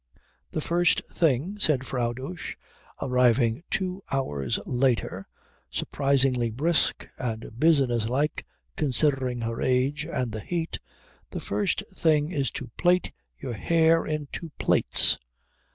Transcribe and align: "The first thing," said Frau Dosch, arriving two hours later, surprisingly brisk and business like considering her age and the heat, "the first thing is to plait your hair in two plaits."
"The 0.51 0.61
first 0.61 1.07
thing," 1.11 1.59
said 1.59 1.85
Frau 1.85 2.11
Dosch, 2.11 2.55
arriving 3.03 3.61
two 3.69 4.01
hours 4.11 4.57
later, 4.65 5.27
surprisingly 5.69 6.49
brisk 6.49 7.07
and 7.19 7.59
business 7.59 8.09
like 8.09 8.47
considering 8.75 9.41
her 9.41 9.61
age 9.61 10.07
and 10.07 10.31
the 10.31 10.39
heat, 10.39 10.79
"the 11.29 11.39
first 11.39 11.83
thing 11.93 12.31
is 12.31 12.49
to 12.49 12.71
plait 12.77 13.11
your 13.37 13.53
hair 13.53 14.03
in 14.03 14.27
two 14.31 14.49
plaits." 14.57 15.19